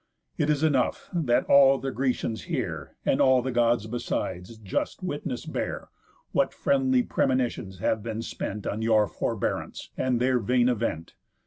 It 0.35 0.49
is 0.49 0.63
enough, 0.63 1.11
that 1.13 1.45
all 1.45 1.77
the 1.77 1.91
Grecians 1.91 2.45
here, 2.45 2.95
And 3.05 3.21
all 3.21 3.43
the 3.43 3.51
Gods 3.51 3.85
besides, 3.85 4.57
just 4.57 5.03
witness 5.03 5.45
bear, 5.45 5.89
What 6.31 6.55
friendly 6.55 7.03
premonitions 7.03 7.77
have 7.77 8.01
been 8.01 8.23
spent 8.23 8.65
On 8.65 8.81
your 8.81 9.07
forbearance, 9.07 9.91
and 9.95 10.19
their 10.19 10.39
vain 10.39 10.69
event. 10.69 11.13